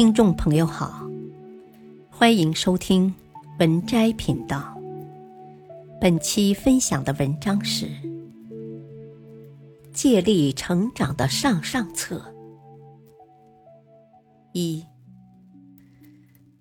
[0.00, 1.06] 听众朋友好，
[2.08, 3.14] 欢迎收听
[3.58, 4.74] 文摘频道。
[6.00, 7.84] 本期分享的文章是
[9.92, 12.16] 《借力成长的上上策》
[14.54, 14.82] 一。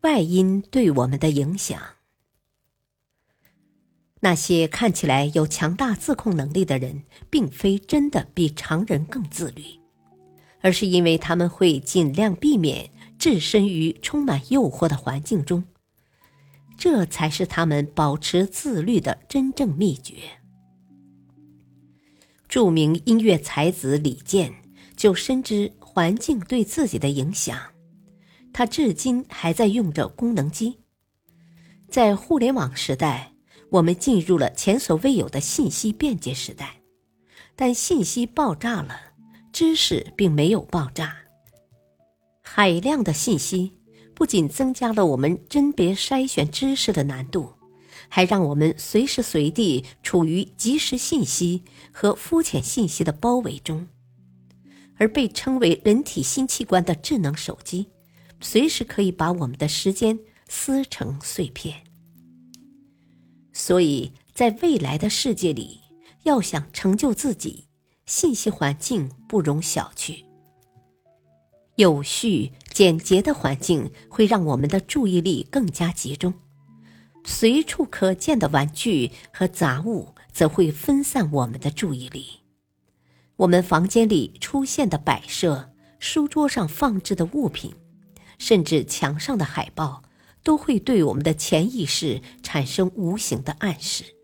[0.00, 1.78] 外因对我们的影响。
[4.20, 9.62] 那些看起来有强大自控能力的人，并非真的比常人更自律，
[10.62, 12.88] 而是因为他们会尽量避免
[13.18, 15.64] 置身于充满诱惑的环境中。
[16.78, 20.14] 这才是他们保持自律的真正秘诀。
[22.48, 24.52] 著名音乐才子李健
[24.94, 27.58] 就深知环境对自己的影响，
[28.52, 30.78] 他至今还在用着功能机。
[31.88, 33.32] 在互联网时代，
[33.70, 36.82] 我们进入了前所未有的信息便捷时代，
[37.56, 39.00] 但信息爆炸了，
[39.52, 41.16] 知识并没有爆炸。
[42.56, 43.74] 海量的信息。
[44.14, 47.52] 不仅增加了我们甄别筛选知识的难度，
[48.08, 53.86] 还让我们随时随地处于即时信息和肤浅信息的包围中。
[54.96, 57.88] 而被称为人体新器官的智能手机，
[58.40, 60.18] 随时可以把我们的时间
[60.48, 61.84] 撕成碎片。
[63.52, 65.82] 所以在未来的世界里，
[66.22, 67.66] 要想成就自己，
[68.06, 70.24] 信息环境不容小觑。
[71.76, 76.32] 有序、简洁的环境会让我们的注意力更加集中，
[77.22, 82.40] 随处可见的玩具和杂物则会分散我们的注意力。
[83.36, 87.74] 我们房间里出现的摆设、书桌上放置的物品，
[88.38, 90.02] 甚至墙上的海报，
[90.42, 94.15] 都会对我们的潜意识产生无形的暗示。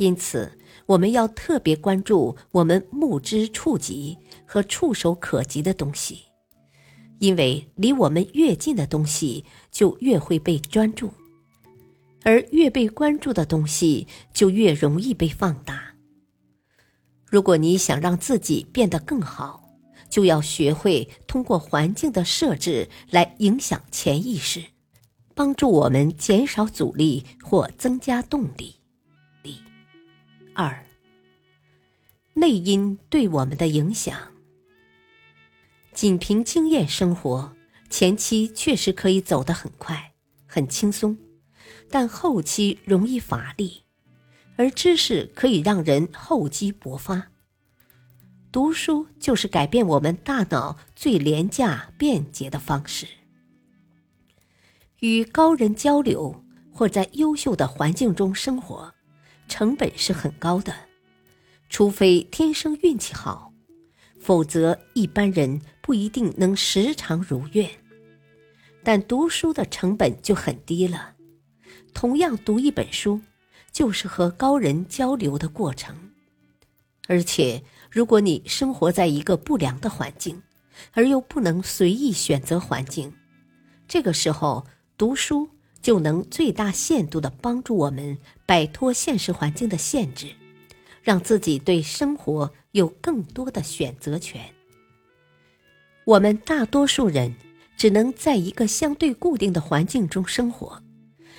[0.00, 0.50] 因此，
[0.86, 4.16] 我们要特别关注我们目之触及。
[4.46, 6.22] 和触手可及的东西，
[7.20, 11.08] 因为离我们越近的东西就越会被专注，
[12.24, 15.94] 而越被关注的东西就越容易被放大。
[17.28, 19.62] 如果你想让自己变得更好，
[20.08, 24.60] 就要学会通过环境的设置来影响潜意识，
[25.36, 28.79] 帮助我们减少阻力或增加动力。
[30.62, 30.84] 二，
[32.34, 34.14] 内因对我们的影响。
[35.94, 37.56] 仅凭经验生活，
[37.88, 40.12] 前期确实可以走得很快、
[40.46, 41.16] 很轻松，
[41.88, 43.84] 但后期容易乏力。
[44.56, 47.28] 而知识可以让人厚积薄发。
[48.52, 53.06] 读书就是改变我们大脑最廉价、便捷的方式。
[54.98, 58.92] 与高人交流或在优秀的环境中生活，
[59.50, 60.72] 成本是很高的，
[61.68, 63.52] 除非天生运气好。
[64.20, 67.68] 否则，一般人不一定能时常如愿。
[68.82, 71.14] 但读书的成本就很低了。
[71.92, 73.20] 同样读一本书，
[73.72, 75.94] 就是和高人交流的过程。
[77.08, 80.40] 而且，如果你生活在一个不良的环境，
[80.92, 83.12] 而又不能随意选择环境，
[83.88, 84.64] 这个时候
[84.96, 85.48] 读书
[85.80, 90.28] 就能最大限度的帮助我们摆脱现实环境的限制。
[91.02, 94.52] 让自己对生活有更多的选择权。
[96.04, 97.34] 我们大多数人
[97.74, 100.82] 只能在一个相对固定的环境中生活，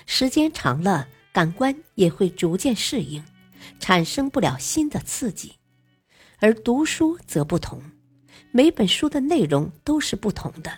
[0.07, 3.23] 时间长了，感官也会逐渐适应，
[3.79, 5.53] 产生不了新的刺激。
[6.39, 7.83] 而读书则不同，
[8.51, 10.71] 每本书的内容都是不同的，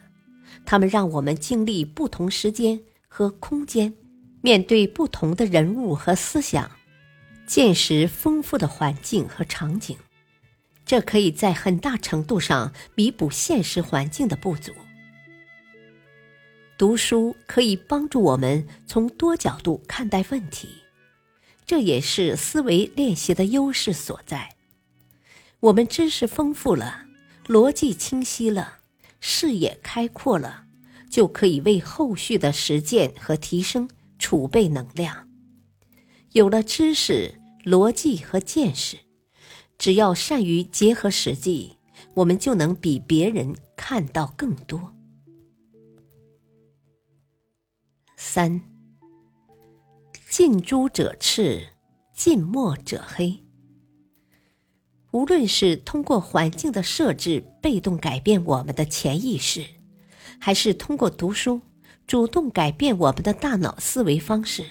[0.66, 2.81] 它们让我们经历不同时间
[3.16, 3.94] 和空间，
[4.41, 6.72] 面对不同的人物和思想。
[7.46, 9.96] 见识丰富的环境和场景，
[10.84, 14.72] 这可以在很大程度上弥补现实环境的不足。
[16.75, 20.69] 读书可以帮助我们从多角度看待问题，
[21.68, 24.56] 这也是思维练习的优势所在。
[25.59, 27.06] 我们知识丰富了，
[27.45, 28.80] 逻辑清晰了，
[29.19, 30.62] 视野开阔了，
[31.13, 33.88] 就可以为后续的实践和提升
[34.18, 35.30] 储备能量。
[36.31, 38.98] 有了知识、逻辑和见识，
[39.77, 41.77] 只要善于结合实际，
[42.15, 44.92] 我们就能比别人看到更多。
[48.18, 48.59] 三，
[50.27, 51.68] 近朱者赤，
[52.16, 53.44] 近墨者黑。
[55.12, 59.63] 无论是通过环境的设置被动改变我们的潜意识，
[60.39, 61.62] 还是通过读书
[62.06, 64.65] 主动改变我们的大脑思维方式。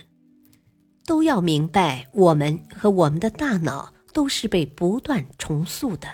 [1.04, 6.08] 都要明白，我们和我们的大脑都是被不断重塑的。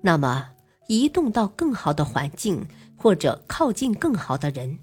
[0.00, 0.48] 那么，
[0.88, 2.66] 移动到更好的环境，
[2.96, 4.78] 或者靠近更好的人，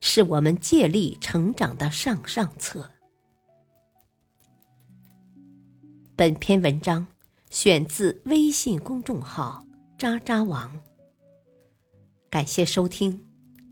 [0.00, 2.90] 是我们借力成长的上上策。
[6.16, 7.06] 本篇文章
[7.50, 9.62] 选自微信公众号
[9.98, 10.72] “渣渣王”。
[12.32, 13.26] 感谢收听，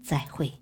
[0.04, 0.59] 再会。